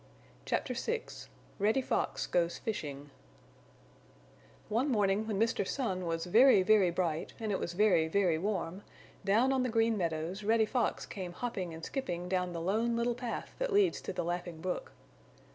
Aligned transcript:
CHAPTER 0.45 0.73
VI 0.73 1.03
REDDY 1.59 1.83
FOX 1.83 2.25
GOES 2.25 2.57
FISHING 2.57 3.11
One 4.67 4.89
morning 4.89 5.27
when 5.27 5.39
Mr. 5.39 5.63
Sun 5.67 6.07
was 6.07 6.25
very, 6.25 6.63
very 6.63 6.89
bright 6.89 7.35
and 7.39 7.51
it 7.51 7.59
was 7.59 7.73
very, 7.73 8.07
very 8.07 8.39
warm, 8.39 8.81
down 9.23 9.53
on 9.53 9.61
the 9.61 9.69
Green 9.69 9.95
Meadows 9.99 10.43
Reddy 10.43 10.65
Fox 10.65 11.05
came 11.05 11.33
hopping 11.33 11.71
and 11.71 11.85
skipping 11.85 12.27
down 12.27 12.51
the 12.51 12.61
Lone 12.61 12.95
Little 12.97 13.13
Path 13.13 13.53
that 13.59 13.71
leads 13.71 14.01
to 14.01 14.11
the 14.11 14.23
Laughing 14.23 14.59
Brook. 14.59 14.91